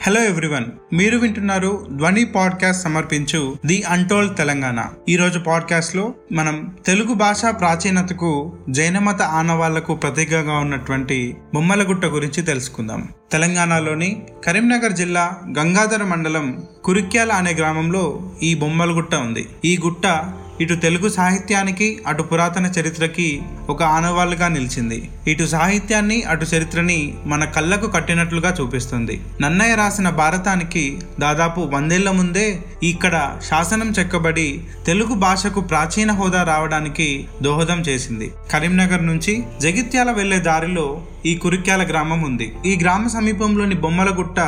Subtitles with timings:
[0.00, 4.84] Hello everyone మీరు వింటున్నారు ధ్వని పాడ్కాస్ట్ సమర్పించు ది అంటోల్ తెలంగాణ.
[5.08, 13.08] ఈరోజు పాడ్కాస్ట్లో పాడ్కాస్ట్లో మనం తెలుగు భాష ప్రాచీనతకు జైనమత ఆనవాళ్ళకు ప్రతీకగా ఉన్నటువంటి బొమ్మలగుట్ట గురించి తెలుసుకుందాం.
[13.32, 19.48] తెలంగాణలోని కరీంనగర్ జిల్లా గంగాధర మండలం కురిక్యాల అనే గ్రామంలో ఈ బొమ్మలగుట్ట ఉంది.
[19.64, 25.10] ఈ గుట్ట ఇటు తెలుగు సాహిత్యానికి అటు పురాతన చరిత్రకి ఒక ఆనవాళ్ళుగా నిలిచింది.
[25.28, 29.20] ఇటు సాహిత్యాన్ని అటు చరిత్రని మన కళ్ళకు కట్టినట్లుగా చూపిస్తుంది.
[29.40, 37.80] నన్నయ్య రాసిన భారతానికి దాదాపు వందేళ్ళ ముందే ఇక్కడ శాసనం చెక్కబడి తెలుగు భాషకు ప్రాచీన హోదా రావడానికి దోహదం
[37.80, 38.30] చేసింది.
[38.52, 42.52] కరీంనగర్ నుంచి జగిత్యాల వెళ్ళే దారిలో ఈ కురిక్యాల గ్రామం ఉంది.
[42.66, 44.40] ఈ గ్రామ సమీపంలోని బొమ్మలగుట్ట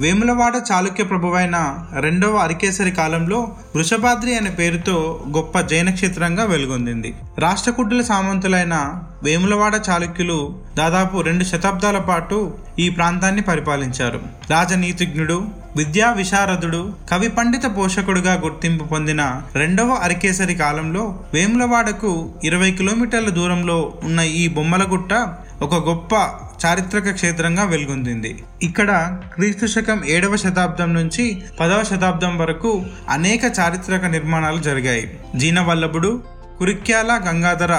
[0.00, 7.14] వేములవాడ చాళుక్య ప్రభువైన రెండవ అరికేసరి కాలంలో వృషభాద్రి అనే పేరుతో గొప్ప జైన క్షేత్రంగా వెలుగొందింది.
[7.42, 10.38] రాష్ట్రకూటుల సామంతులైన వేములవాడ చాళుక్యులు
[10.78, 12.38] దాదాపు రెండు శతాబ్దాల పాటు
[12.78, 14.20] ఈ ప్రాంతాన్ని పరిపాలించారు.
[14.50, 15.38] రాజనీతిజ్ఞుడు
[15.76, 22.12] విద్యా విశారదుడు కవి పండిత పోషకుడుగా గుర్తింపు పొందిన రెండవ అరికేసరి కాలంలో వేములవాడకు
[22.44, 25.12] ఇరవై కిలోమీటర్ల దూరంలో ఉన్న ఈ బొమ్మలగుట్ట
[25.62, 26.14] ఒక గొప్ప
[26.64, 28.42] చారిత్రక క్షేత్రంగా వెలుగొందింది.
[28.62, 28.90] ఇక్కడ
[29.34, 35.06] క్రీస్తు శకం ఏడవ శతాబ్దం నుంచి పదవ శతాబ్దం వరకు అనేక చారిత్రక నిర్మాణాలు జరిగాయి.
[35.36, 36.22] జీనవల్లభుడు
[36.60, 37.74] కురిక్యాల గంగాధర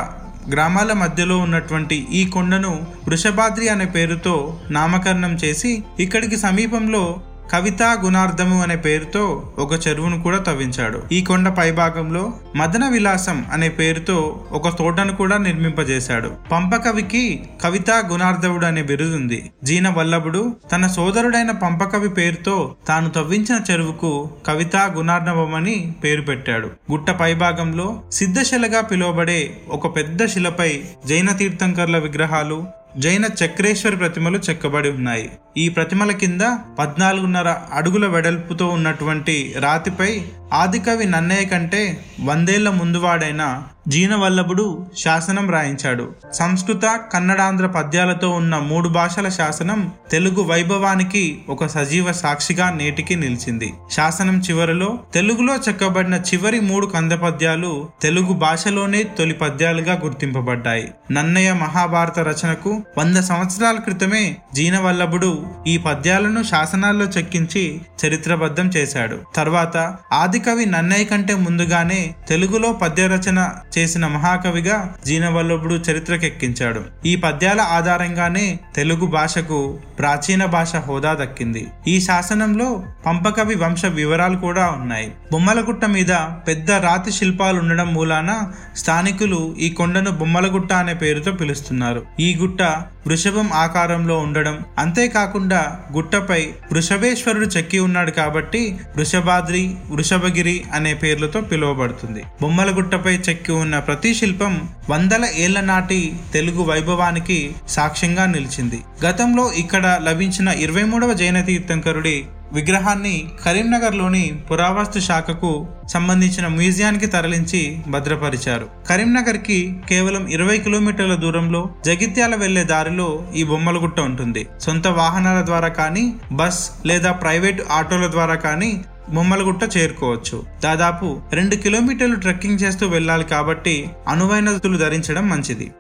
[0.51, 2.71] గ్రామాల మధ్యలో ఉన్నటువంటి ఈ కొండను
[3.07, 4.33] వృషభాద్రి అనే పేరుతో
[4.71, 7.03] నామకరణం చేసి ఇక్కడికి సమీపంలో
[7.51, 11.03] కవితా గుణార్థము అనే పేరుతో ఒక చెరువును కూడా తవ్వించాడు.
[11.11, 16.31] ఈ కొండ పైభాగంలో మదన విలాసం అనే పేరుతో ఒక తోటను కూడా నిర్మింపజేశాడు.
[16.51, 19.51] పంపకవికి కవితా గుణార్థవుడు అనే బిరుదుంది.
[19.63, 26.67] జీన వల్లభుడు తన సోదరుడైన పంపకవి పేరుతో తాను తవ్వించిన చెరువుకు కవితా గుణార్ణవమని పేరు పెట్టాడు.
[26.91, 35.29] గుట్ట పైభాగంలో సిద్ధశిలగా పిలువబడే ఒక పెద్ద శిలపై జైన తీర్థంకర్ల విగ్రహాలు జైన చక్రేశ్వరి ప్రతిమలు చెక్కబడి ఉన్నాయి.
[35.57, 36.41] ఈ ప్రతిమల కింద
[36.79, 40.21] పద్నాలుగున్నర అడుగుల వెడల్పుతో ఉన్నటువంటి రాతిపై
[40.53, 46.15] ఆదికవి నన్నయ్య కంటే వందేళ్ళ ముందువాడైన జీనవల్లభుడు శాసనం రాయించాడు.
[46.33, 53.73] సంస్కృత కన్నడాంధ్ర పద్యాలతో ఉన్న మూడు భాషల శాసనం తెలుగు వైభవానికి ఒక సజీవ సాక్షిగా నేటికి నిలిచింది.
[53.91, 60.91] శాసనం చివరిలో తెలుగులో చెక్కబడిన చివరి మూడు కంద పద్యాలు తెలుగు భాషలోనే తొలి పద్యాలుగా గుర్తింపబడ్డాయి.
[61.11, 69.17] నన్నయ్య మహాభారత రచనకు వంద సంవత్సరాల క్రితమే జీనవల్లభుడు ఈ పద్యాలను శాసనాల్లో చెక్కించి చరిత్రబద్ధం చేశాడు.
[69.35, 76.83] తర్వాత ఆదికవి నన్నయ్య కంటే ముందుగానే తెలుగులో పద్య రచన చేసిన మహాకవిగా జీనవల్లభుడు చరిత్రకెక్కించాడు.
[77.05, 81.67] ఈ పద్యాల ఆధారంగానే తెలుగు భాషకు ప్రాచీన భాష హోదా దక్కింది.
[81.87, 85.11] ఈ శాసనంలో పంపకవి వంశ వివరాలు కూడా ఉన్నాయి.
[85.31, 86.11] బొమ్మలగుట్ట మీద
[86.47, 92.05] పెద్ద రాతి శిల్పాలు ఉండడం మూలాన స్థానికులు ఈ కొండను బొమ్మలగుట్ట అనే పేరుతో పిలుస్తున్నారు.
[92.19, 92.61] ఈ గుట్ట
[93.07, 94.55] వృషభం ఆకారంలో ఉండడం.
[94.77, 95.61] అంతేకాకుండా
[95.91, 98.61] గుట్టపై వృషభేశ్వరుడు చెక్కి ఉన్నాడు కాబట్టి
[98.97, 102.23] వృషభాద్రి వృషభగిరి అనే పేర్లతో పిలువబడుతుంది.
[102.41, 104.53] బొమ్మల గుట్టపై చెక్కి ఉన్న ప్రతి శిల్పం
[104.89, 106.01] వందల ఏళ్ళ నాటి
[106.33, 107.39] తెలుగు వైభవానికి
[107.69, 108.81] సాక్ష్యంగా నిలిచింది.
[109.05, 112.17] గతంలో ఇక్కడ లభించిన ఇరవై మూడవ జైన తీర్థంకరుడి
[112.53, 118.67] విగ్రహాన్ని కరీంనగర్లోని పురావస్తు శాఖకు సంబంధించిన మ్యూజియానికి తరలించి భద్రపరిచారు.
[118.89, 124.47] కరీంనగర్కి కేవలం ఇరవై కిలోమీటర్ల దూరంలో జగిత్యాల వెళ్ళే దారిలో ఈ బొమ్మలగుట్ట ఉంటుంది.
[124.59, 130.43] సొంత వాహనాల ద్వారా కానీ బస్ లేదా ప్రైవేట్ ఆటోల ద్వారా కానీ బొమ్మలగుట్ట చేరుకోవచ్చు.
[130.63, 135.71] దాదాపు రెండు కిలోమీటర్లు ట్రెక్కింగ్ చేస్తూ వెళ్ళాలి కాబట్టి అనువైన దుస్తులు ధరించడం మంచిది.